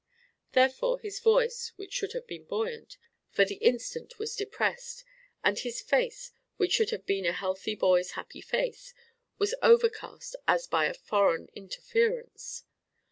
Therefore 0.53 0.97
his 0.97 1.19
voice, 1.19 1.73
which 1.75 1.93
should 1.93 2.13
have 2.13 2.25
been 2.25 2.45
buoyant, 2.45 2.97
for 3.29 3.45
the 3.45 3.57
instant 3.57 4.17
was 4.17 4.35
depressed; 4.35 5.05
and 5.43 5.59
his 5.59 5.79
face, 5.79 6.31
which 6.57 6.71
should 6.73 6.89
have 6.89 7.05
been 7.05 7.27
a 7.27 7.33
healthy 7.33 7.75
boy's 7.75 8.13
happy 8.13 8.41
face, 8.41 8.95
was 9.37 9.53
overcast 9.61 10.35
as 10.47 10.65
by 10.65 10.85
a 10.87 10.95
foreign 10.95 11.49
interference. 11.53 12.63